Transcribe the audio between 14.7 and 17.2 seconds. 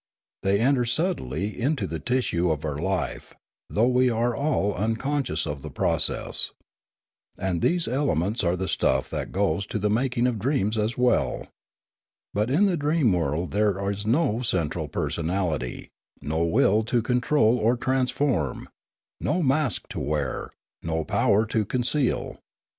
personality, no will to